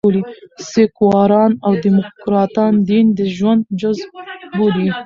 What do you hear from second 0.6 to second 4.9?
سیکواران او ډيموکراټان دین د ژوند جزء بولي.